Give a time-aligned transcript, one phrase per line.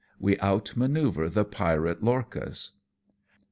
[0.17, 2.71] WE OUTMANCEUVEE THE PIRATE LOECHAS.